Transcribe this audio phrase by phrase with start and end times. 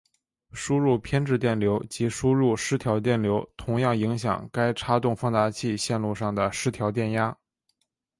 [0.51, 7.37] 输入偏置电流及输入失调电流同样影响该差动放大器线路上的失调电压。